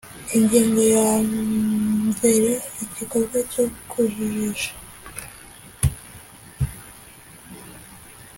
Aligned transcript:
Ingingo 0.37 0.81
ya 0.95 1.09
mvere 2.07 2.51
Igikorwa 2.83 3.37
cyo 3.51 3.65
kujijisha 3.89 4.73